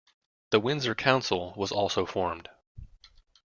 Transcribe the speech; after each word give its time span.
The 0.49 0.59
Windsor 0.59 0.95
Council 0.95 1.53
was 1.55 1.71
also 1.71 2.07
formed. 2.07 2.49